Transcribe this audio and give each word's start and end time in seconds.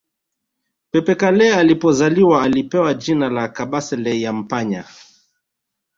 Pepe 0.91 1.15
Kalle 1.15 1.55
alipozaliwa 1.55 2.43
alipewa 2.43 2.93
jina 2.93 3.29
la 3.29 3.47
Kabasele 3.47 4.21
Yampanya 4.21 4.85